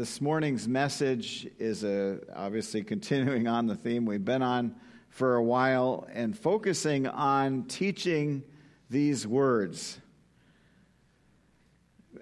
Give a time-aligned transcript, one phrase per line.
[0.00, 4.74] this morning's message is a, obviously continuing on the theme we've been on
[5.10, 8.42] for a while and focusing on teaching
[8.88, 10.00] these words.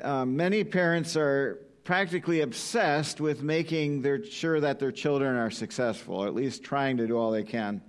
[0.02, 6.16] Uh, many parents are practically obsessed with making their, sure that their children are successful,
[6.16, 7.80] or at least trying to do all they can.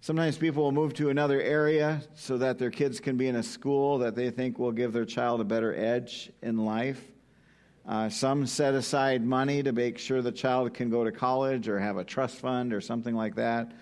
[0.00, 3.42] Sometimes people will move to another area so that their kids can be in a
[3.42, 7.13] school that they think will give their child a better edge in life.
[7.86, 11.78] Uh, some set aside money to make sure the child can go to college or
[11.78, 13.72] have a trust fund or something like that.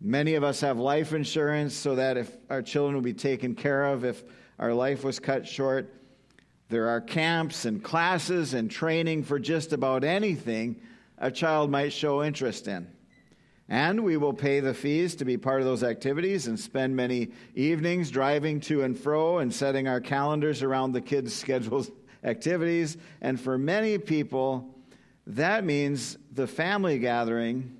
[0.00, 3.84] Many of us have life insurance so that if our children will be taken care
[3.84, 4.22] of if
[4.58, 5.92] our life was cut short.
[6.68, 10.80] There are camps and classes and training for just about anything
[11.18, 12.86] a child might show interest in.
[13.68, 17.30] And we will pay the fees to be part of those activities and spend many
[17.54, 21.90] evenings driving to and fro and setting our calendars around the kids' schedules,
[22.24, 22.96] activities.
[23.20, 24.74] And for many people,
[25.26, 27.76] that means the family gathering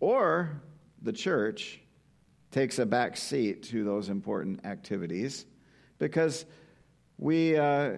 [0.00, 0.60] or
[1.02, 1.80] the church
[2.50, 5.46] takes a back seat to those important activities
[5.98, 6.44] because
[7.18, 7.56] we.
[7.56, 7.96] Uh,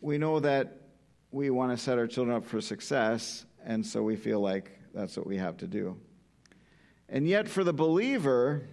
[0.00, 0.80] we know that
[1.30, 5.16] we want to set our children up for success, and so we feel like that's
[5.16, 5.96] what we have to do.
[7.08, 8.68] And yet, for the believer,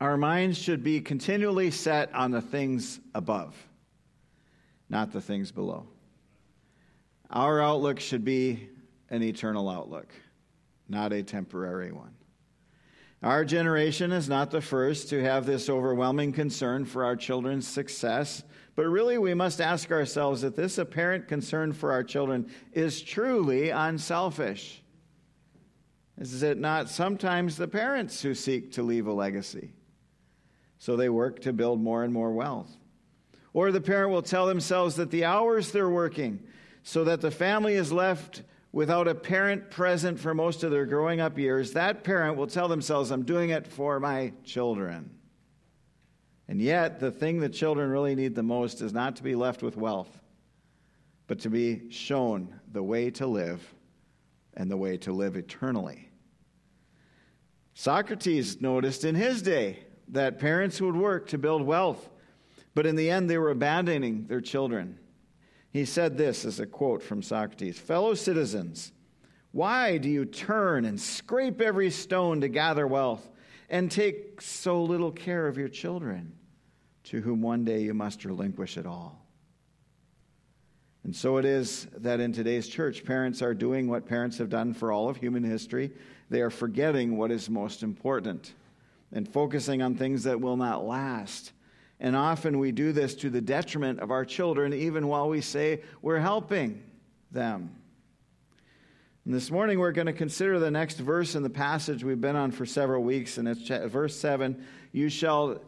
[0.00, 3.56] our minds should be continually set on the things above,
[4.90, 5.86] not the things below.
[7.30, 8.68] Our outlook should be
[9.08, 10.12] an eternal outlook,
[10.88, 12.14] not a temporary one.
[13.22, 18.42] Our generation is not the first to have this overwhelming concern for our children's success
[18.80, 23.68] but really, we must ask ourselves if this apparent concern for our children is truly
[23.68, 24.82] unselfish.
[26.16, 29.74] Is it not sometimes the parents who seek to leave a legacy?
[30.78, 32.74] So they work to build more and more wealth.
[33.52, 36.40] Or the parent will tell themselves that the hours they're working
[36.82, 41.20] so that the family is left without a parent present for most of their growing
[41.20, 45.10] up years, that parent will tell themselves, I'm doing it for my children.
[46.46, 49.62] And yet, the thing that children really need the most is not to be left
[49.62, 50.20] with wealth,
[51.26, 53.74] but to be shown the way to live
[54.54, 56.08] and the way to live eternally.
[57.74, 59.78] Socrates noticed in his day
[60.08, 62.08] that parents would work to build wealth,
[62.74, 64.98] but in the end, they were abandoning their children.
[65.72, 68.92] He said this as a quote from Socrates Fellow citizens,
[69.52, 73.28] why do you turn and scrape every stone to gather wealth
[73.68, 76.32] and take so little care of your children?
[77.10, 79.26] to whom one day you must relinquish it all.
[81.02, 84.74] And so it is that in today's church, parents are doing what parents have done
[84.74, 85.90] for all of human history.
[86.28, 88.52] They are forgetting what is most important
[89.10, 91.52] and focusing on things that will not last.
[92.00, 95.82] And often we do this to the detriment of our children, even while we say
[96.02, 96.82] we're helping
[97.30, 97.76] them.
[99.24, 102.36] And this morning we're going to consider the next verse in the passage we've been
[102.36, 105.60] on for several weeks, and it's verse 7 You shall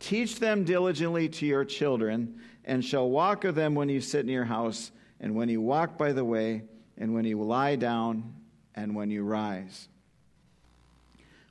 [0.00, 4.28] Teach them diligently to your children, and shall walk with them when you sit in
[4.28, 4.90] your house,
[5.20, 6.62] and when you walk by the way,
[6.96, 8.34] and when you lie down,
[8.74, 9.88] and when you rise.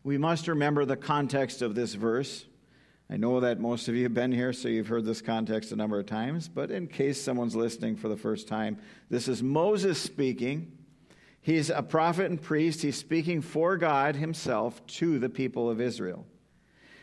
[0.04, 2.46] We must remember the context of this verse.
[3.12, 5.76] I know that most of you have been here, so you've heard this context a
[5.76, 8.78] number of times, but in case someone's listening for the first time,
[9.10, 10.78] this is Moses speaking.
[11.42, 12.84] He's a prophet and priest.
[12.84, 16.28] He's speaking for God himself to the people of Israel.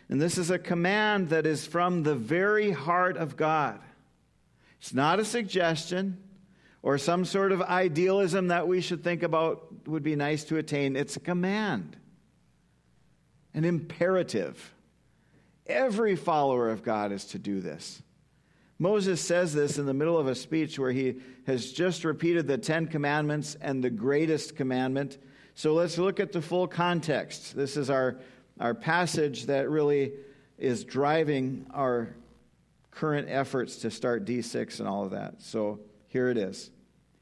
[0.09, 3.81] And this is a command that is from the very heart of God.
[4.81, 6.19] It's not a suggestion
[6.83, 10.95] or some sort of idealism that we should think about would be nice to attain.
[10.95, 11.97] It's a command,
[13.55, 14.73] an imperative.
[15.69, 18.03] Every follower of God is to do this.
[18.79, 21.17] Moses says this in the middle of a speech where he
[21.47, 25.19] has just repeated the Ten Commandments and the greatest commandment.
[25.55, 27.57] So let's look at the full context.
[27.57, 28.19] This is our
[28.61, 30.13] our passage that really
[30.59, 32.15] is driving our
[32.91, 35.43] current efforts to start D6 and all of that.
[35.43, 36.71] So here it is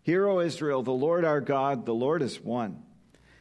[0.02, 2.82] Hear, O Israel, the Lord our God, the Lord is one.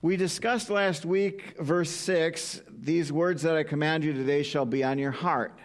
[0.00, 4.84] We discussed last week, verse 6 these words that I command you today shall be
[4.84, 5.58] on your heart.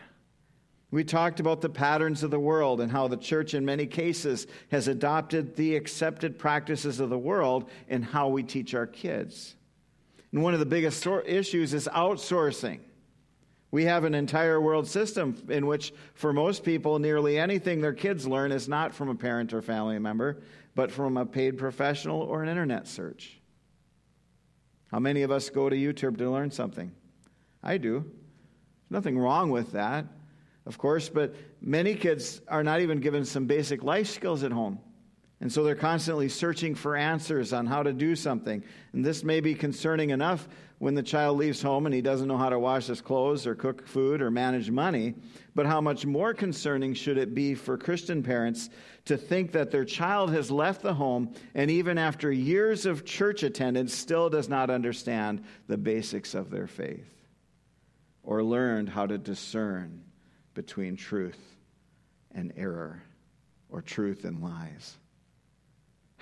[0.90, 4.48] We talked about the patterns of the world and how the church, in many cases,
[4.72, 9.56] has adopted the accepted practices of the world in how we teach our kids.
[10.32, 12.80] And one of the biggest issues is outsourcing.
[13.70, 18.28] We have an entire world system in which, for most people, nearly anything their kids
[18.28, 20.42] learn is not from a parent or family member,
[20.74, 23.40] but from a paid professional or an internet search.
[24.94, 26.94] How many of us go to YouTube to learn something?
[27.62, 28.00] I do.
[28.00, 30.06] There's nothing wrong with that
[30.66, 34.80] of course, but many kids are not even given some basic life skills at home.
[35.44, 38.64] And so they're constantly searching for answers on how to do something.
[38.94, 40.48] And this may be concerning enough
[40.80, 43.54] when the child leaves home and he doesn't know how to wash his clothes or
[43.54, 45.16] cook food or manage money.
[45.54, 48.70] But how much more concerning should it be for Christian parents
[49.04, 53.44] to think that their child has left the home and even after years of church
[53.44, 57.14] attendance still does not understand the basics of their faith
[58.24, 60.06] or learned how to discern
[60.54, 61.58] between truth
[62.32, 63.04] and error
[63.68, 65.00] or truth and lies.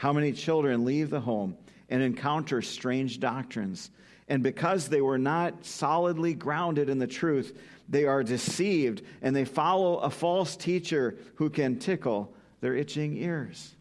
[0.01, 1.55] How many children leave the home
[1.87, 3.91] and encounter strange doctrines?
[4.27, 7.55] And because they were not solidly grounded in the truth,
[7.87, 13.75] they are deceived and they follow a false teacher who can tickle their itching ears.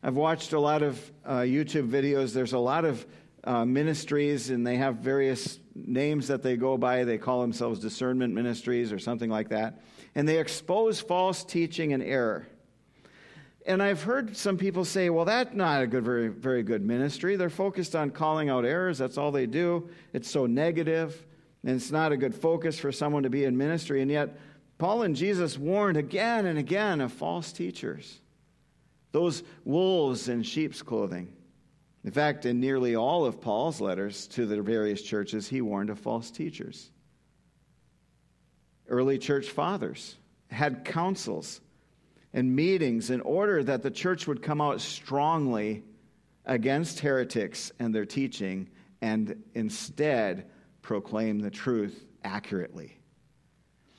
[0.00, 2.32] I've watched a lot of uh, YouTube videos.
[2.32, 3.04] There's a lot of
[3.42, 7.02] uh, ministries, and they have various names that they go by.
[7.02, 9.82] They call themselves discernment ministries or something like that.
[10.14, 12.46] And they expose false teaching and error.
[13.68, 17.36] And I've heard some people say, well, that's not a good, very, very good ministry.
[17.36, 18.96] They're focused on calling out errors.
[18.96, 19.90] That's all they do.
[20.14, 21.26] It's so negative,
[21.62, 24.00] and it's not a good focus for someone to be in ministry.
[24.00, 24.38] And yet,
[24.78, 28.20] Paul and Jesus warned again and again of false teachers,
[29.12, 31.30] those wolves in sheep's clothing.
[32.04, 35.98] In fact, in nearly all of Paul's letters to the various churches, he warned of
[35.98, 36.90] false teachers.
[38.88, 40.16] Early church fathers
[40.50, 41.60] had councils
[42.38, 45.82] and meetings in order that the church would come out strongly
[46.44, 48.70] against heretics and their teaching
[49.02, 50.48] and instead
[50.80, 52.96] proclaim the truth accurately.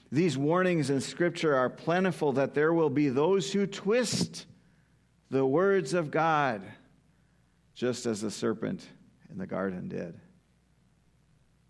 [0.09, 4.45] These warnings in Scripture are plentiful that there will be those who twist
[5.29, 6.61] the words of God
[7.75, 8.87] just as the serpent
[9.29, 10.17] in the garden did.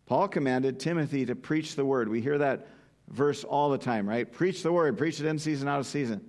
[0.06, 2.10] Paul commanded Timothy to preach the word.
[2.10, 2.68] We hear that
[3.08, 4.32] verse all the time, right?
[4.32, 6.29] Preach the word, preach it in season, out of season.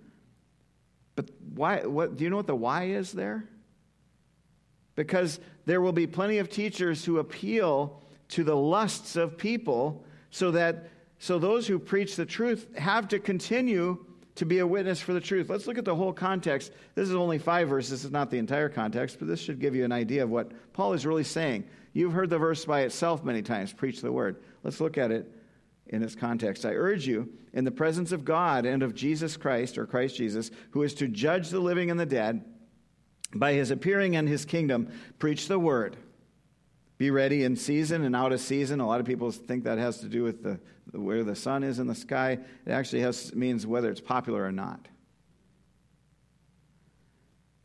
[1.20, 3.44] But why what do you know what the why is there?
[4.94, 10.52] Because there will be plenty of teachers who appeal to the lusts of people so
[10.52, 10.88] that
[11.18, 14.02] so those who preach the truth have to continue
[14.36, 15.50] to be a witness for the truth.
[15.50, 16.72] Let's look at the whole context.
[16.94, 19.74] This is only five verses, this is not the entire context, but this should give
[19.74, 21.64] you an idea of what Paul is really saying.
[21.92, 24.36] You've heard the verse by itself many times preach the word.
[24.62, 25.30] Let's look at it
[25.90, 26.64] in its context.
[26.64, 30.50] I urge you, in the presence of God and of Jesus Christ, or Christ Jesus,
[30.70, 32.44] who is to judge the living and the dead,
[33.34, 34.88] by his appearing and his kingdom,
[35.18, 35.96] preach the word.
[36.96, 38.80] Be ready in season and out of season.
[38.80, 40.60] A lot of people think that has to do with the,
[40.92, 42.38] where the sun is in the sky.
[42.66, 44.86] It actually has, means whether it's popular or not.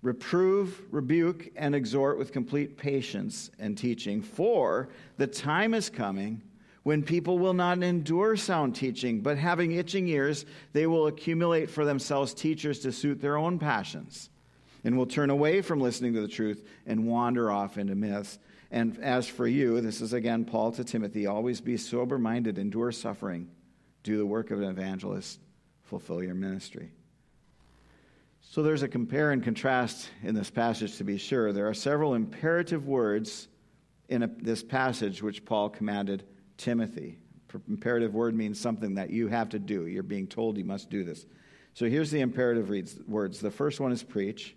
[0.01, 6.41] Reprove, rebuke, and exhort with complete patience and teaching, for the time is coming
[6.85, 11.83] when people will not endure sound teaching, but having itching ears, they will accumulate for
[11.83, 14.29] themselves teachers to suit their own passions,
[14.83, 18.37] and will turn away from listening to the truth and wander off into myths.
[18.69, 22.91] And as for you, this is again Paul to Timothy always be sober minded, endure
[22.91, 23.49] suffering,
[24.03, 25.39] do the work of an evangelist,
[25.85, 26.91] fulfill your ministry.
[28.41, 31.51] So there's a compare and contrast in this passage to be sure.
[31.51, 33.47] There are several imperative words
[34.07, 36.23] in a, this passage which Paul commanded
[36.57, 37.19] Timothy.
[37.69, 39.87] Imperative word means something that you have to do.
[39.87, 41.25] You're being told you must do this.
[41.73, 42.69] So here's the imperative
[43.07, 43.39] words.
[43.39, 44.55] The first one is preach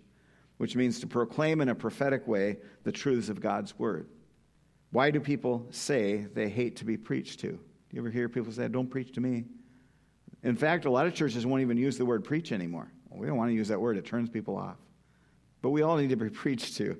[0.59, 4.09] which means to proclaim in a prophetic way the truths of God's word.
[4.91, 7.51] Why do people say they hate to be preached to?
[7.51, 7.59] Do
[7.91, 9.45] you ever hear people say, Don't preach to me?
[10.43, 12.91] In fact, a lot of churches won't even use the word preach anymore.
[13.09, 14.75] We don't want to use that word, it turns people off.
[15.61, 16.97] But we all need to be preached to.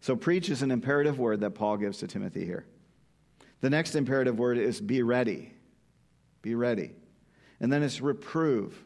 [0.00, 2.66] So, preach is an imperative word that Paul gives to Timothy here.
[3.60, 5.52] The next imperative word is be ready.
[6.42, 6.92] Be ready.
[7.60, 8.78] And then it's reprove.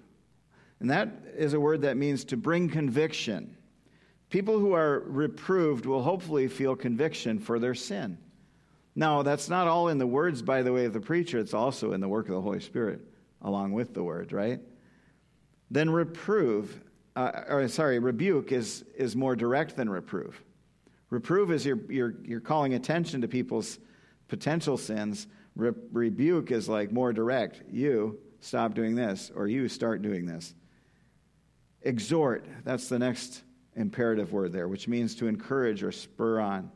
[0.80, 3.56] And that is a word that means to bring conviction
[4.30, 8.18] People who are reproved will hopefully feel conviction for their sin.
[8.94, 11.92] Now, that's not all in the words, by the way, of the preacher, it's also
[11.92, 13.00] in the work of the Holy Spirit
[13.42, 14.60] along with the word, right?
[15.70, 16.80] Then reprove,
[17.14, 20.42] uh, or sorry, rebuke is, is more direct than reprove.
[21.10, 23.78] Reprove is you're, you're, you're calling attention to people's
[24.28, 25.26] potential sins.
[25.56, 27.62] Re- rebuke is like more direct.
[27.70, 30.54] You stop doing this, or you start doing this.
[31.82, 33.42] Exhort, that's the next
[33.74, 36.70] imperative word there, which means to encourage or spur on.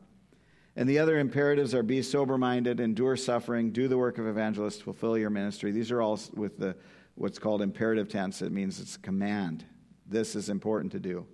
[0.75, 4.83] And the other imperatives are be sober minded, endure suffering, do the work of evangelist,
[4.83, 5.71] fulfill your ministry.
[5.71, 6.75] These are all with the
[7.15, 8.41] what's called imperative tense.
[8.41, 9.65] It means it's a command.
[10.07, 11.27] This is important to do.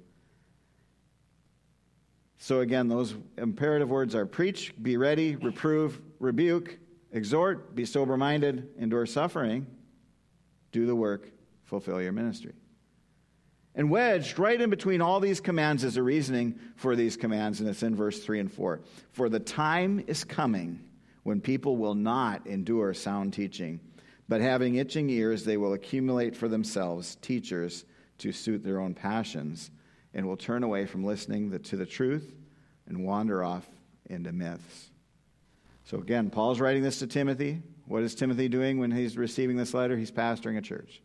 [2.38, 6.78] So again, those imperative words are preach, be ready, reprove, rebuke,
[7.12, 9.66] exhort, be sober minded, endure suffering,
[10.72, 11.32] do the work,
[11.64, 12.54] fulfill your ministry.
[13.76, 17.70] And wedged right in between all these commands is a reasoning for these commands, and
[17.70, 18.82] it's in verse 3 and 4.
[19.12, 20.82] For the time is coming
[21.24, 23.80] when people will not endure sound teaching,
[24.28, 27.86] but having itching ears, they will accumulate for themselves teachers
[28.18, 29.72] to suit their own passions,
[30.14, 32.36] and will turn away from listening to the truth
[32.88, 33.68] and wander off
[34.10, 34.89] into myths.
[35.90, 37.64] So, again, Paul's writing this to Timothy.
[37.88, 39.98] What is Timothy doing when he's receiving this letter?
[39.98, 41.02] He's pastoring a church.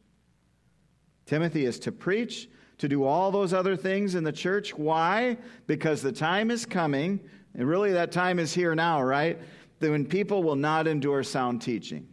[1.24, 4.74] Timothy is to preach, to do all those other things in the church.
[4.76, 5.38] Why?
[5.66, 7.20] Because the time is coming,
[7.54, 9.40] and really that time is here now, right?
[9.78, 12.06] That when people will not endure sound teaching.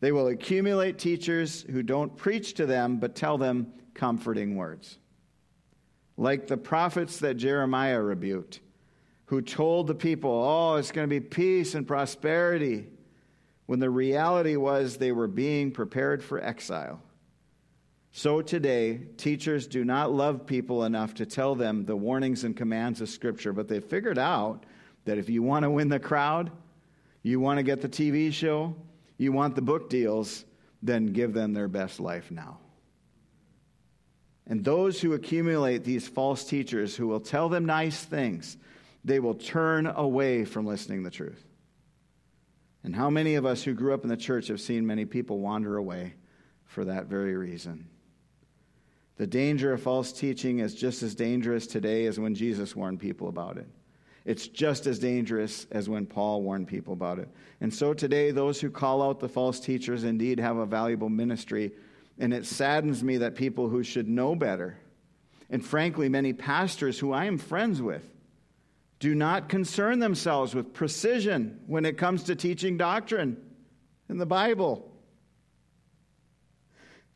[0.00, 4.96] They will accumulate teachers who don't preach to them, but tell them comforting words.
[6.16, 8.60] Like the prophets that Jeremiah rebuked,
[9.34, 12.86] who told the people, oh, it's going to be peace and prosperity,
[13.66, 17.02] when the reality was they were being prepared for exile.
[18.12, 23.00] So today, teachers do not love people enough to tell them the warnings and commands
[23.00, 24.66] of Scripture, but they figured out
[25.04, 26.52] that if you want to win the crowd,
[27.24, 28.76] you want to get the TV show,
[29.18, 30.44] you want the book deals,
[30.80, 32.58] then give them their best life now.
[34.46, 38.58] And those who accumulate these false teachers who will tell them nice things,
[39.04, 41.44] they will turn away from listening to the truth.
[42.82, 45.40] And how many of us who grew up in the church have seen many people
[45.40, 46.14] wander away
[46.64, 47.88] for that very reason?
[49.16, 53.28] The danger of false teaching is just as dangerous today as when Jesus warned people
[53.28, 53.68] about it.
[54.24, 57.28] It's just as dangerous as when Paul warned people about it.
[57.60, 61.72] And so today, those who call out the false teachers indeed have a valuable ministry.
[62.18, 64.78] And it saddens me that people who should know better,
[65.50, 68.02] and frankly, many pastors who I am friends with,
[69.04, 73.36] do not concern themselves with precision when it comes to teaching doctrine
[74.08, 74.90] in the Bible.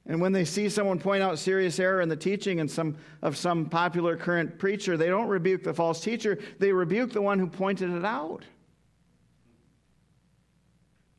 [0.05, 3.39] And when they see someone point out serious error in the teaching and some, of
[3.39, 7.47] some popular current preacher, they don't rebuke the false teacher, they rebuke the one who
[7.47, 8.45] pointed it out.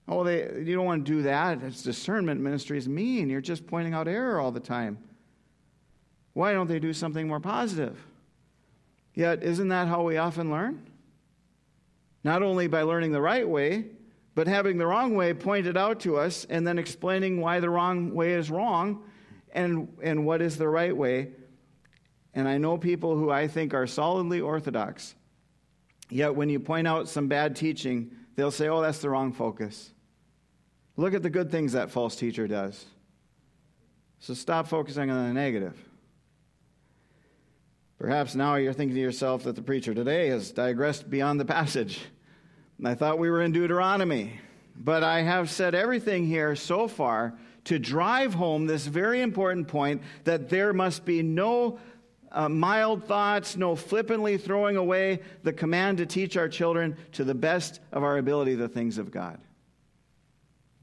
[0.07, 1.63] Oh, they, you don't want to do that.
[1.63, 3.27] It's discernment ministry is mean.
[3.27, 4.99] You're just pointing out error all the time.
[6.33, 7.97] Why don't they do something more positive?
[9.13, 10.85] Yet, isn't that how we often learn?
[12.23, 13.85] Not only by learning the right way,
[14.35, 18.13] but having the wrong way pointed out to us and then explaining why the wrong
[18.13, 19.03] way is wrong
[19.51, 21.29] and, and what is the right way.
[22.33, 25.15] And I know people who I think are solidly orthodox.
[26.09, 29.91] Yet when you point out some bad teaching, they'll say, oh, that's the wrong focus.
[30.95, 32.85] Look at the good things that false teacher does.
[34.19, 35.88] So stop focusing on the negative.
[37.99, 41.99] Perhaps now you're thinking to yourself that the preacher today has digressed beyond the passage.
[42.83, 44.39] I thought we were in Deuteronomy.
[44.73, 50.01] But I have said everything here so far to drive home this very important point
[50.23, 51.77] that there must be no
[52.31, 57.35] uh, mild thoughts, no flippantly throwing away the command to teach our children to the
[57.35, 59.41] best of our ability the things of God.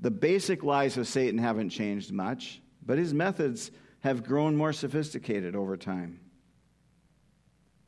[0.01, 3.71] The basic lies of Satan haven't changed much, but his methods
[4.01, 6.21] have grown more sophisticated over time.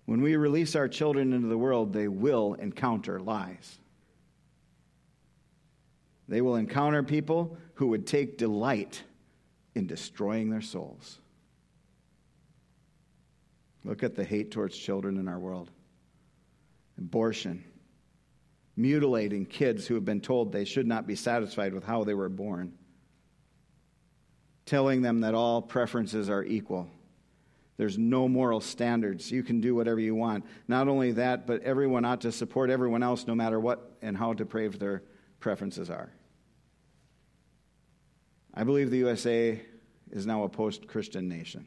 [0.08, 3.78] When we release our children into the world, they will encounter lies.
[6.26, 9.02] They will encounter people who would take delight
[9.74, 11.18] in destroying their souls.
[13.84, 15.70] Look at the hate towards children in our world
[16.96, 17.62] abortion,
[18.78, 22.30] mutilating kids who have been told they should not be satisfied with how they were
[22.30, 22.72] born,
[24.64, 26.88] telling them that all preferences are equal.
[27.78, 29.30] There's no moral standards.
[29.30, 30.44] You can do whatever you want.
[30.66, 34.32] Not only that, but everyone ought to support everyone else no matter what and how
[34.34, 35.04] depraved their
[35.38, 36.12] preferences are.
[38.52, 39.62] I believe the USA
[40.10, 41.66] is now a post Christian nation.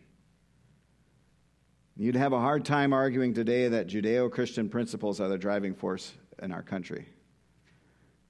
[1.95, 6.13] You'd have a hard time arguing today that Judeo Christian principles are the driving force
[6.41, 7.07] in our country.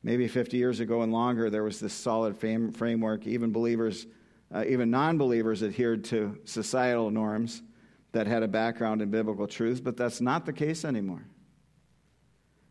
[0.04, 3.26] Maybe 50 years ago and longer, there was this solid framework.
[3.26, 4.06] Even believers,
[4.54, 7.64] uh, even non believers, adhered to societal norms
[8.12, 11.26] that had a background in biblical truth, but that's not the case anymore.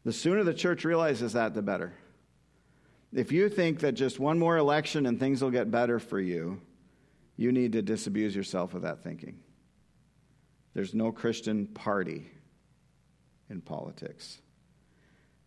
[0.05, 1.93] The sooner the church realizes that, the better.
[3.13, 6.61] If you think that just one more election and things will get better for you,
[7.37, 9.41] you need to disabuse yourself of that thinking.
[10.75, 12.31] There's no Christian party
[13.49, 14.41] in politics.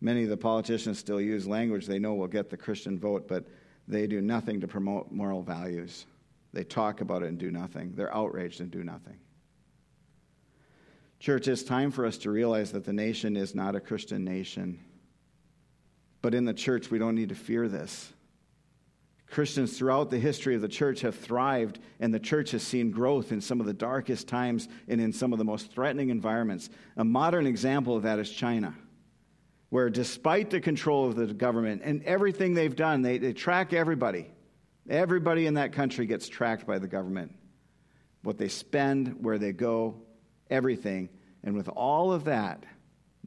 [0.00, 3.46] Many of the politicians still use language they know will get the Christian vote, but
[3.88, 6.04] they do nothing to promote moral values.
[6.52, 7.92] They talk about it and do nothing.
[7.94, 9.18] They're outraged and do nothing.
[11.24, 14.78] Church, it's time for us to realize that the nation is not a Christian nation.
[16.20, 18.12] But in the church, we don't need to fear this.
[19.30, 23.32] Christians throughout the history of the church have thrived, and the church has seen growth
[23.32, 26.68] in some of the darkest times and in some of the most threatening environments.
[26.98, 28.74] A modern example of that is China,
[29.70, 34.30] where despite the control of the government and everything they've done, they, they track everybody.
[34.90, 37.34] Everybody in that country gets tracked by the government.
[38.22, 40.02] What they spend, where they go,
[40.54, 41.10] everything.
[41.42, 42.64] And with all of that,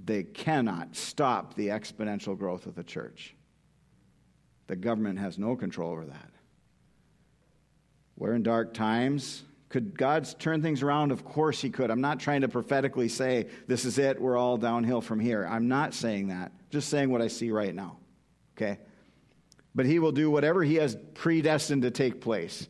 [0.04, 3.36] they cannot stop the exponential growth of the church.
[4.68, 6.32] The government has no control over that.
[8.16, 9.44] We're in dark times.
[9.70, 11.12] Could God turn things around?
[11.12, 11.92] Of course He could.
[11.92, 15.46] I'm not trying to prophetically say, this is it, we're all downhill from here.
[15.46, 16.52] I'm not saying that.
[16.70, 17.98] Just saying what I see right now.
[18.56, 18.80] Okay?
[19.76, 22.68] But He will do whatever He has predestined to take place.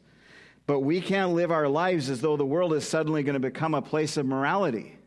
[0.67, 3.73] But we can't live our lives as though the world is suddenly going to become
[3.73, 4.97] a place of morality.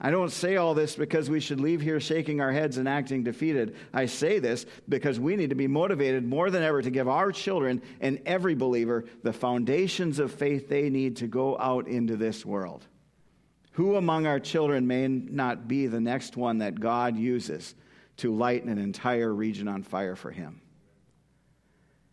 [0.00, 3.24] I don't say all this because we should leave here shaking our heads and acting
[3.24, 3.76] defeated.
[3.92, 7.32] I say this because we need to be motivated more than ever to give our
[7.32, 12.46] children and every believer the foundations of faith they need to go out into this
[12.46, 12.86] world.
[13.72, 17.74] Who among our children may not be the next one that God uses
[18.18, 20.60] to light an entire region on fire for Him?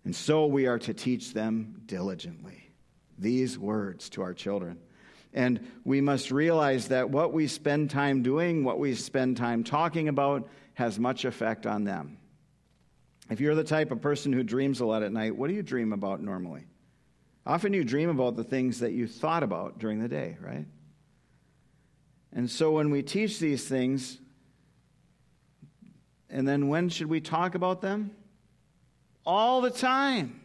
[0.05, 2.71] And so we are to teach them diligently
[3.17, 4.79] these words to our children.
[5.33, 10.07] And we must realize that what we spend time doing, what we spend time talking
[10.07, 12.17] about, has much effect on them.
[13.29, 15.63] If you're the type of person who dreams a lot at night, what do you
[15.63, 16.67] dream about normally?
[17.45, 20.65] Often you dream about the things that you thought about during the day, right?
[22.31, 24.19] And so when we teach these things,
[26.29, 28.11] and then when should we talk about them?
[29.25, 30.41] All the time.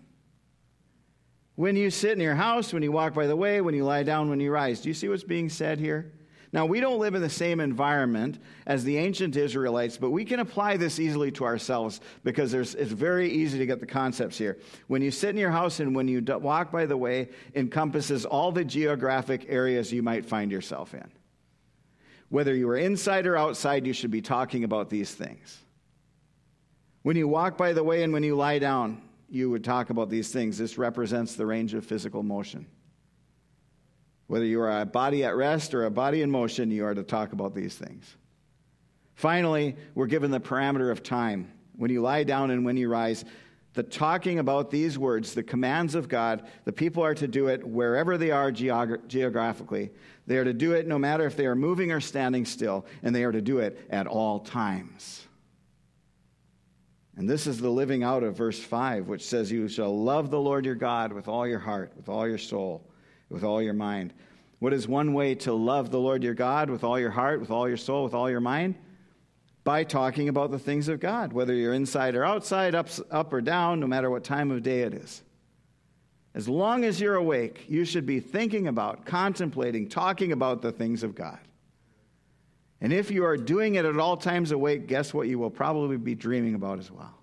[1.56, 4.02] When you sit in your house, when you walk by the way, when you lie
[4.02, 4.80] down, when you rise.
[4.80, 6.12] Do you see what's being said here?
[6.52, 10.40] Now, we don't live in the same environment as the ancient Israelites, but we can
[10.40, 14.58] apply this easily to ourselves because it's very easy to get the concepts here.
[14.88, 18.50] When you sit in your house and when you walk by the way, encompasses all
[18.50, 21.08] the geographic areas you might find yourself in.
[22.30, 25.58] Whether you are inside or outside, you should be talking about these things.
[27.02, 30.10] When you walk by the way and when you lie down, you would talk about
[30.10, 30.58] these things.
[30.58, 32.66] This represents the range of physical motion.
[34.26, 37.02] Whether you are a body at rest or a body in motion, you are to
[37.02, 38.16] talk about these things.
[39.14, 41.52] Finally, we're given the parameter of time.
[41.76, 43.24] When you lie down and when you rise,
[43.74, 47.66] the talking about these words, the commands of God, the people are to do it
[47.66, 49.90] wherever they are geog- geographically.
[50.26, 53.14] They are to do it no matter if they are moving or standing still, and
[53.14, 55.26] they are to do it at all times.
[57.20, 60.40] And this is the living out of verse 5, which says, You shall love the
[60.40, 62.82] Lord your God with all your heart, with all your soul,
[63.28, 64.14] with all your mind.
[64.58, 67.50] What is one way to love the Lord your God with all your heart, with
[67.50, 68.74] all your soul, with all your mind?
[69.64, 73.42] By talking about the things of God, whether you're inside or outside, up, up or
[73.42, 75.20] down, no matter what time of day it is.
[76.34, 81.02] As long as you're awake, you should be thinking about, contemplating, talking about the things
[81.02, 81.40] of God.
[82.80, 85.96] And if you are doing it at all times awake, guess what you will probably
[85.98, 87.14] be dreaming about as well?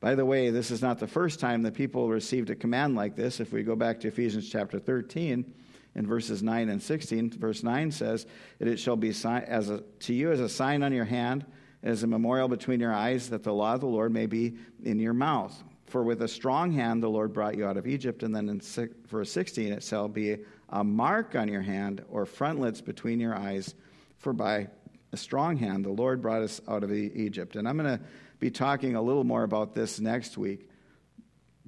[0.00, 3.14] By the way, this is not the first time that people received a command like
[3.14, 3.38] this.
[3.38, 5.54] If we go back to Ephesians chapter 13,
[5.94, 8.26] in verses 9 and 16, verse 9 says,
[8.58, 11.44] that It shall be as a, to you as a sign on your hand,
[11.82, 14.98] as a memorial between your eyes, that the law of the Lord may be in
[14.98, 15.62] your mouth.
[15.86, 18.22] For with a strong hand the Lord brought you out of Egypt.
[18.22, 18.60] And then in
[19.08, 23.74] verse 16, it shall be a mark on your hand or frontlets between your eyes,
[24.18, 24.68] for by
[25.12, 27.56] a strong hand the Lord brought us out of Egypt.
[27.56, 28.04] And I'm going to
[28.38, 30.68] be talking a little more about this next week.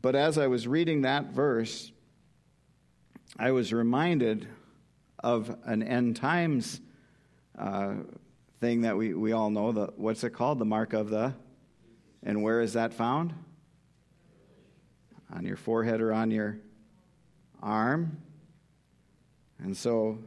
[0.01, 1.91] But as I was reading that verse,
[3.39, 4.47] I was reminded
[5.19, 6.81] of an end times
[7.59, 7.95] uh,
[8.61, 9.73] thing that we, we all know.
[9.73, 10.59] The, what's it called?
[10.59, 11.35] The mark of the.
[12.23, 13.35] And where is that found?
[15.35, 16.59] On your forehead or on your
[17.63, 18.19] arm.
[19.59, 20.19] And so,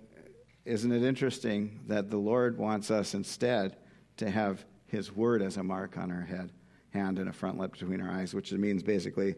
[0.65, 3.77] isn't it interesting that the Lord wants us instead
[4.17, 6.51] to have His word as a mark on our head,
[6.91, 9.35] hand, and a frontlet between our eyes, which means basically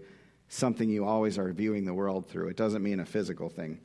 [0.47, 2.47] something you always are viewing the world through.
[2.47, 3.79] It doesn't mean a physical thing.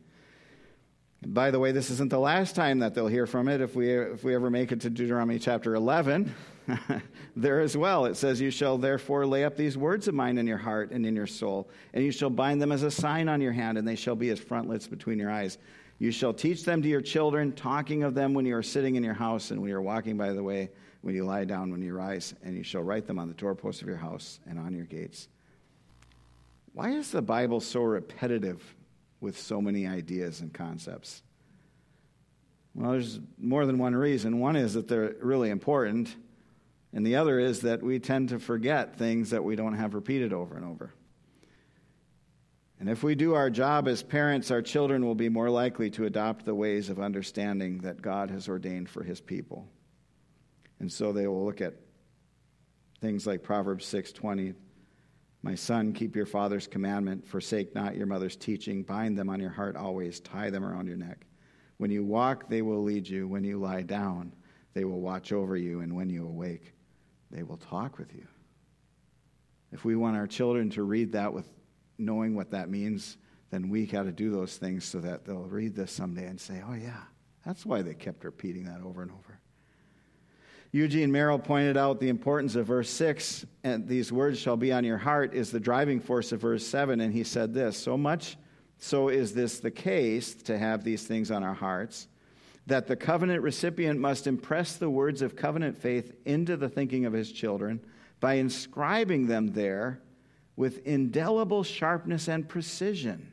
[1.27, 3.61] By the way, this isn't the last time that they'll hear from it.
[3.61, 6.35] If we, if we ever make it to Deuteronomy chapter 11,
[7.37, 8.05] there as well.
[8.05, 11.07] It says, You shall therefore lay up these words of mine in your heart and
[11.07, 13.89] in your soul, and you shall bind them as a sign on your hand, and
[13.89, 15.59] they shall be as frontlets between your eyes.
[15.99, 19.05] You shall teach them to your children, talking of them when you are sitting in
[19.05, 20.71] your house and when you are walking by the way,
[21.03, 23.81] when you lie down, when you rise, and you shall write them on the doorposts
[23.81, 25.29] of your house and on your gates.
[26.75, 28.75] Why is the Bible so repetitive
[29.21, 31.23] with so many ideas and concepts?
[32.75, 34.41] Well, there's more than one reason.
[34.41, 36.15] One is that they're really important,
[36.93, 40.33] and the other is that we tend to forget things that we don't have repeated
[40.33, 40.93] over and over.
[42.81, 46.05] And if we do our job as parents, our children will be more likely to
[46.05, 49.69] adopt the ways of understanding that God has ordained for his people.
[50.81, 51.75] And so they will look at
[53.01, 54.55] things like Proverbs 6:20,
[55.45, 59.51] "My son, keep your father's commandment, forsake not your mother's teaching, bind them on your
[59.51, 61.27] heart always, tie them around your neck."
[61.77, 63.29] When you walk, they will lead you.
[63.29, 64.33] When you lie down,
[64.73, 65.81] they will watch over you.
[65.81, 66.73] And when you awake,
[67.31, 68.27] they will talk with you.
[69.71, 71.47] If we want our children to read that with
[71.99, 73.19] knowing what that means,
[73.51, 76.63] then we got to do those things so that they'll read this someday and say,
[76.67, 77.03] oh, yeah,
[77.45, 79.34] that's why they kept repeating that over and over.
[80.75, 84.83] Eugene Merrill pointed out the importance of verse 6, and these words shall be on
[84.83, 87.01] your heart, is the driving force of verse 7.
[87.01, 88.37] And he said this So much
[88.79, 92.09] so is this the case to have these things on our hearts
[92.67, 97.13] that the covenant recipient must impress the words of covenant faith into the thinking of
[97.13, 97.81] his children
[98.19, 100.01] by inscribing them there
[100.57, 103.31] with indelible sharpness and precision.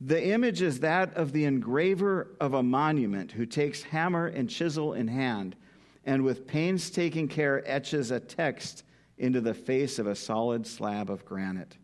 [0.00, 4.92] The image is that of the engraver of a monument who takes hammer and chisel
[4.92, 5.56] in hand
[6.04, 8.84] and with painstaking care etches a text
[9.18, 11.76] into the face of a solid slab of granite.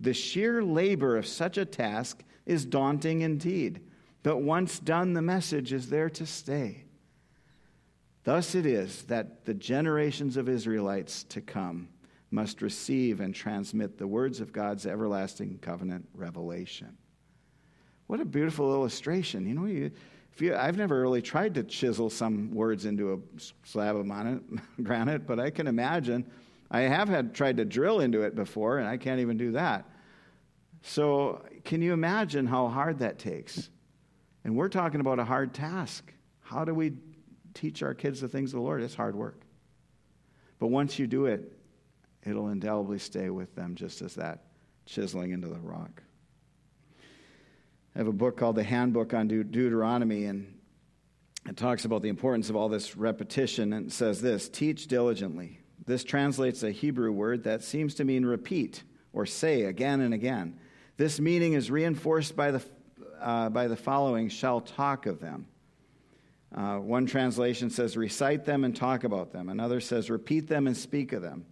[0.00, 3.80] The sheer labor of such a task is daunting indeed,
[4.22, 6.84] but once done, the message is there to stay.
[8.24, 11.88] Thus it is that the generations of Israelites to come
[12.30, 16.96] must receive and transmit the words of God's everlasting covenant revelation.
[18.06, 19.46] What a beautiful illustration.
[19.46, 19.90] You know, you,
[20.40, 24.06] you, I've never really tried to chisel some words into a slab of
[24.82, 26.24] granite, but I can imagine
[26.70, 29.88] I have had tried to drill into it before, and I can't even do that.
[30.82, 33.70] So, can you imagine how hard that takes?
[34.44, 36.12] And we're talking about a hard task.
[36.40, 36.92] How do we
[37.54, 38.82] teach our kids the things of the Lord?
[38.82, 39.42] It's hard work.
[40.58, 41.52] But once you do it,
[42.24, 44.44] it'll indelibly stay with them, just as that
[44.86, 46.02] chiseling into the rock.
[47.98, 50.56] I have a book called The Handbook on De- Deuteronomy, and
[51.48, 55.58] it talks about the importance of all this repetition and says this teach diligently.
[55.84, 60.60] This translates a Hebrew word that seems to mean repeat or say again and again.
[60.96, 62.62] This meaning is reinforced by the,
[63.20, 65.48] uh, by the following shall talk of them.
[66.54, 69.48] Uh, one translation says recite them and talk about them.
[69.48, 71.44] Another says repeat them and speak of them.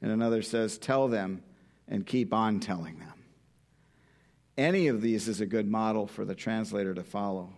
[0.00, 1.42] And another says tell them
[1.86, 3.21] and keep on telling them.
[4.56, 7.54] Any of these is a good model for the translator to follow.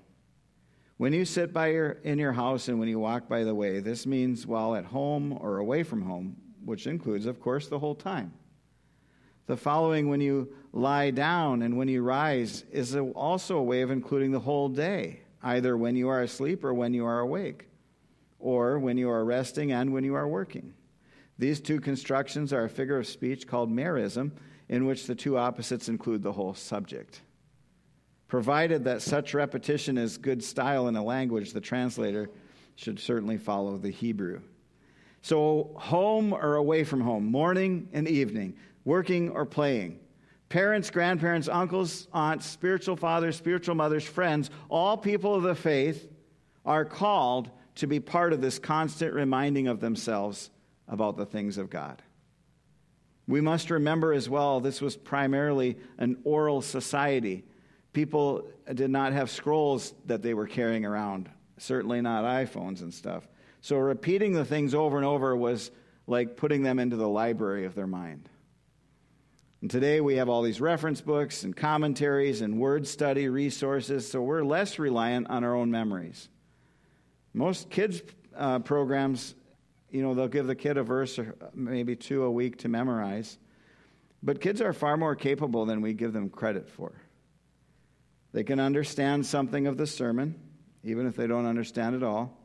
[0.96, 3.80] When you sit by your, in your house and when you walk by the way,
[3.80, 7.96] this means while at home or away from home, which includes, of course, the whole
[7.96, 8.32] time.
[9.46, 13.82] The following, when you lie down and when you rise, is a, also a way
[13.82, 17.68] of including the whole day, either when you are asleep or when you are awake,
[18.38, 20.72] or when you are resting and when you are working.
[21.38, 24.30] These two constructions are a figure of speech called merism,
[24.68, 27.20] in which the two opposites include the whole subject.
[28.28, 32.30] Provided that such repetition is good style in a language, the translator
[32.76, 34.40] should certainly follow the Hebrew.
[35.22, 40.00] So, home or away from home, morning and evening, working or playing.
[40.48, 46.10] Parents, grandparents, uncles, aunts, spiritual fathers, spiritual mothers, friends, all people of the faith
[46.66, 50.50] are called to be part of this constant reminding of themselves
[50.88, 52.02] about the things of God.
[53.26, 57.44] We must remember as well, this was primarily an oral society.
[57.92, 63.26] People did not have scrolls that they were carrying around, certainly not iPhones and stuff.
[63.62, 65.70] So repeating the things over and over was
[66.06, 68.28] like putting them into the library of their mind.
[69.62, 74.20] And today we have all these reference books and commentaries and word study resources, so
[74.20, 76.28] we're less reliant on our own memories.
[77.32, 78.02] Most kids'
[78.36, 79.34] uh, programs
[79.94, 83.38] you know, they'll give the kid a verse or maybe two a week to memorize.
[84.24, 87.00] But kids are far more capable than we give them credit for.
[88.32, 90.34] They can understand something of the sermon,
[90.82, 92.36] even if they don't understand it all.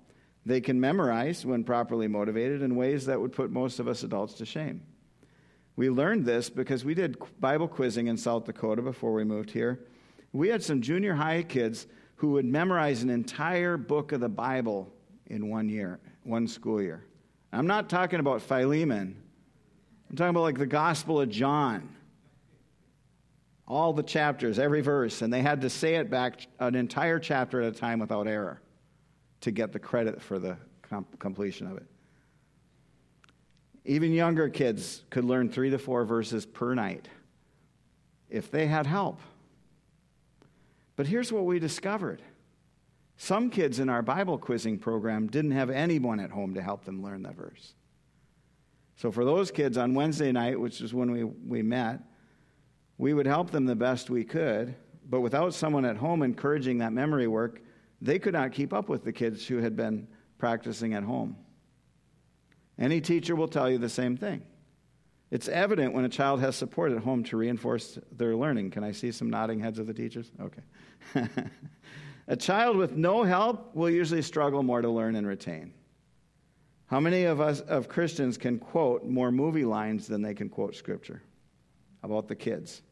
[0.46, 4.36] They can memorize when properly motivated in ways that would put most of us adults
[4.36, 4.84] to shame.
[5.76, 9.88] We learned this because we did Bible quizzing in South Dakota before we moved here.
[10.34, 14.94] We had some junior high kids who would memorize an entire book of the Bible
[15.26, 17.06] in one year, one school year.
[17.52, 19.16] I'm not talking about Philemon.
[20.10, 21.96] I'm talking about like the Gospel of John.
[23.68, 27.62] All the chapters, every verse, and they had to say it back an entire chapter
[27.62, 28.62] at a time without error
[29.42, 31.86] to get the credit for the com- completion of it.
[33.86, 37.08] Even younger kids could learn three to four verses per night
[38.30, 39.20] if they had help.
[40.96, 42.22] But here's what we discovered
[43.22, 47.04] some kids in our Bible quizzing program didn't have anyone at home to help them
[47.04, 47.74] learn the verse.
[48.96, 52.00] So for those kids on Wednesday night, which is when we, we met,
[52.98, 54.74] we would help them the best we could,
[55.10, 57.62] but without someone at home encouraging that memory work,
[58.02, 61.36] they could not keep up with the kids who had been practicing at home.
[62.80, 64.44] Any teacher will tell you the same thing.
[65.30, 68.72] It's evident when a child has support at home to reinforce their learning.
[68.72, 70.32] Can I see some nodding heads of the teachers?
[70.40, 71.28] Okay.
[72.30, 75.74] a child with no help will usually struggle more to learn and retain.
[76.86, 80.76] How many of us of Christians can quote more movie lines than they can quote
[80.76, 81.24] scripture
[82.04, 82.84] about the kids?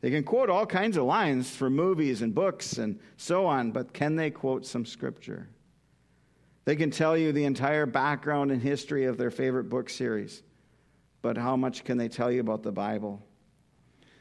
[0.00, 3.92] They can quote all kinds of lines from movies and books and so on, but
[3.92, 5.48] can they quote some scripture?
[6.64, 10.42] They can tell you the entire background and history of their favorite book series,
[11.20, 13.22] but how much can they tell you about the Bible?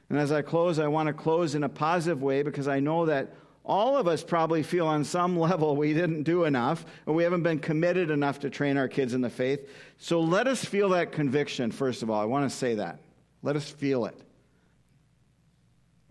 [0.09, 3.05] And as I close, I want to close in a positive way because I know
[3.05, 3.33] that
[3.65, 7.43] all of us probably feel on some level we didn't do enough or we haven't
[7.43, 9.67] been committed enough to train our kids in the faith.
[9.97, 12.21] So let us feel that conviction, first of all.
[12.21, 12.99] I want to say that.
[13.41, 14.19] Let us feel it.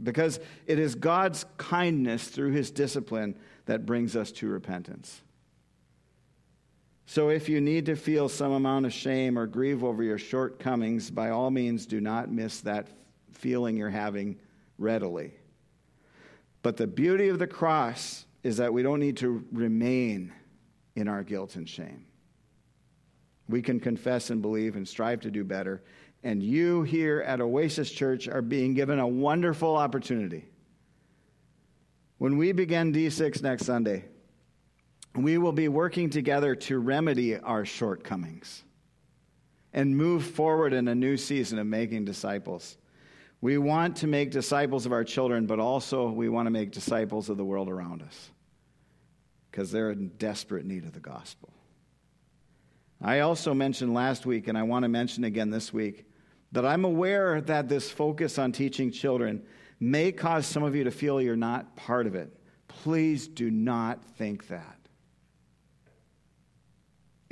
[0.03, 3.37] Because it is God's kindness through his discipline
[3.67, 5.23] that brings us to repentance.
[7.07, 11.11] So if you need to feel some amount of shame or grieve over your shortcomings,
[11.11, 12.89] by all means do not miss that
[13.33, 14.37] feeling you're having
[14.79, 15.33] readily.
[16.65, 20.33] But the beauty of the cross is that we don't need to remain
[20.97, 22.07] in our guilt and shame.
[23.51, 25.83] We can confess and believe and strive to do better.
[26.23, 30.47] And you here at Oasis Church are being given a wonderful opportunity.
[32.17, 34.07] When we begin D6 next Sunday,
[35.15, 38.65] we will be working together to remedy our shortcomings
[39.75, 42.79] and move forward in a new season of making disciples.
[43.45, 47.29] We want to make disciples of our children, but also we want to make disciples
[47.29, 48.31] of the world around us
[49.51, 51.53] because they're in desperate need of the gospel.
[53.03, 56.07] I also mentioned last week, and I want to mention again this week,
[56.53, 59.43] that I'm aware that this focus on teaching children
[59.79, 62.35] may cause some of you to feel you're not part of it.
[62.67, 64.79] Please do not think that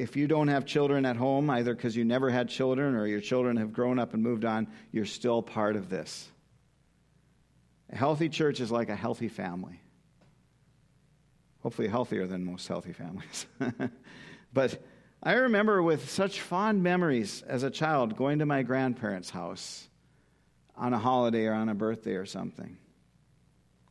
[0.02, 3.20] if you don't have children at home, either because you never had children or your
[3.20, 6.28] children have grown up and moved on, you're still part of this.
[7.92, 9.80] A healthy church is like a healthy family.
[11.62, 13.46] Hopefully, healthier than most healthy families.
[14.52, 14.82] but
[15.22, 19.88] I remember with such fond memories as a child going to my grandparents' house
[20.76, 22.76] on a holiday or on a birthday or something.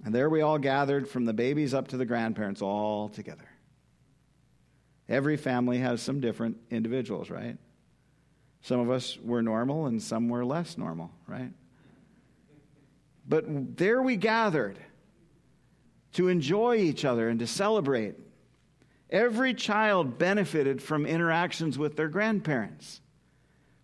[0.03, 3.50] And there we all gathered from the babies up to the grandparents all together.
[5.11, 7.57] Every family has some different individuals, right?
[8.61, 11.51] Some of us were normal and some were less normal, right?
[13.27, 14.79] But there we gathered
[16.13, 18.15] to enjoy each other and to celebrate.
[19.09, 23.01] Every child benefited from interactions with their grandparents.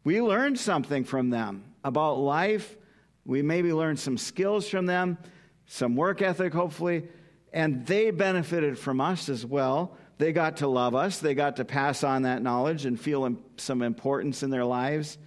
[0.05, 2.77] We learned something from them about life.
[3.25, 5.17] We maybe learned some skills from them,
[5.65, 7.09] some work ethic, hopefully,
[7.51, 11.65] and they benefited from us as well they got to love us, they got to
[11.65, 15.17] pass on that knowledge and feel some importance in their lives.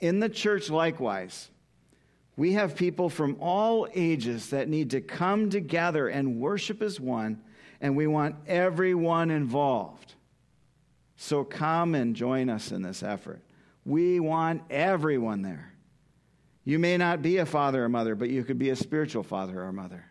[0.00, 1.50] In the church, likewise,
[2.36, 7.42] we have people from all ages that need to come together and worship as one,
[7.80, 10.14] and we want everyone involved.
[11.16, 13.42] So come and join us in this effort.
[13.84, 15.72] We want everyone there.
[16.64, 19.60] You may not be a father or mother, but you could be a spiritual father
[19.60, 20.04] or mother.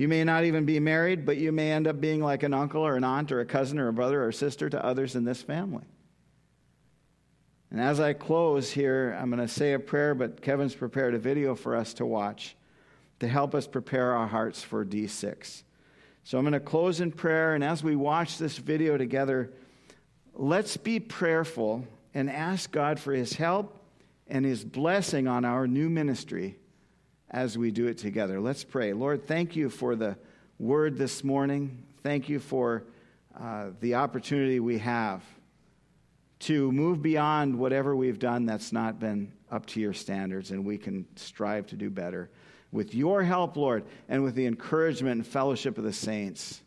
[0.00, 2.80] You may not even be married, but you may end up being like an uncle
[2.80, 5.42] or an aunt or a cousin or a brother or sister to others in this
[5.42, 5.84] family.
[7.70, 11.18] And as I close here, I'm going to say a prayer, but Kevin's prepared a
[11.18, 12.56] video for us to watch
[13.18, 15.64] to help us prepare our hearts for D6.
[16.24, 19.52] So I'm going to close in prayer, and as we watch this video together,
[20.32, 23.84] let's be prayerful and ask God for his help
[24.28, 26.56] and his blessing on our new ministry
[27.30, 28.40] as we do it together.
[28.40, 28.92] Let's pray.
[28.92, 30.16] Lord, thank you for the
[30.58, 31.84] word this morning.
[32.02, 32.84] Thank you for
[33.38, 35.22] uh, the opportunity we have
[36.40, 40.78] to move beyond whatever we've done that's not been up to your standards, and we
[40.78, 42.30] can strive to do better.
[42.72, 46.60] With your help, Lord, and with the encouragement and fellowship of the saints,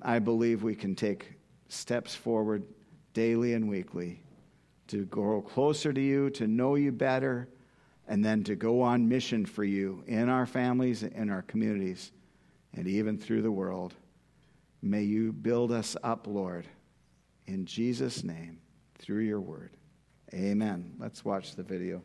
[0.00, 1.32] I believe we can take
[1.68, 2.62] steps forward
[3.14, 4.20] daily and weekly
[4.88, 7.48] to grow closer to you, to know you better,
[8.08, 12.12] and then to go on mission for you in our families, in our communities,
[12.74, 13.94] and even through the world.
[14.82, 16.66] May you build us up, Lord,
[17.46, 18.60] in Jesus' name,
[18.98, 19.70] through your word.
[20.34, 20.94] Amen.
[20.98, 22.02] Let's watch the video.